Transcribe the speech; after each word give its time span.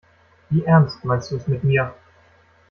Wie 0.49 0.63
ernst 0.65 1.05
meinst 1.05 1.29
du 1.29 1.35
es 1.35 1.47
mit 1.47 1.63
mir? 1.63 1.93